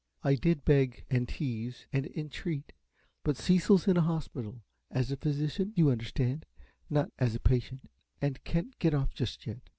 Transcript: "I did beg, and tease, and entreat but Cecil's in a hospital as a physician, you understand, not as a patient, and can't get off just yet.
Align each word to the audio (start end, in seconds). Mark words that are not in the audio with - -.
"I 0.23 0.33
did 0.33 0.65
beg, 0.65 1.05
and 1.11 1.29
tease, 1.29 1.85
and 1.93 2.07
entreat 2.07 2.73
but 3.23 3.37
Cecil's 3.37 3.87
in 3.87 3.97
a 3.97 4.01
hospital 4.01 4.63
as 4.89 5.11
a 5.11 5.15
physician, 5.15 5.73
you 5.75 5.91
understand, 5.91 6.47
not 6.89 7.11
as 7.19 7.35
a 7.35 7.39
patient, 7.39 7.87
and 8.19 8.43
can't 8.43 8.79
get 8.79 8.95
off 8.95 9.13
just 9.13 9.45
yet. 9.45 9.59